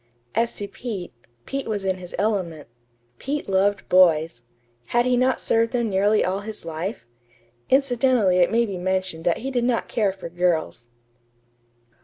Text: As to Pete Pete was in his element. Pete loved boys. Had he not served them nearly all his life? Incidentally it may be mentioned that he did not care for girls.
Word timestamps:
As 0.33 0.55
to 0.55 0.67
Pete 0.67 1.13
Pete 1.45 1.67
was 1.67 1.85
in 1.85 1.99
his 1.99 2.15
element. 2.17 2.67
Pete 3.19 3.47
loved 3.47 3.87
boys. 3.87 4.41
Had 4.85 5.05
he 5.05 5.15
not 5.15 5.39
served 5.39 5.73
them 5.73 5.91
nearly 5.91 6.25
all 6.25 6.39
his 6.39 6.65
life? 6.65 7.05
Incidentally 7.69 8.37
it 8.39 8.51
may 8.51 8.65
be 8.65 8.79
mentioned 8.79 9.25
that 9.25 9.37
he 9.45 9.51
did 9.51 9.63
not 9.63 9.87
care 9.87 10.11
for 10.11 10.27
girls. 10.27 10.89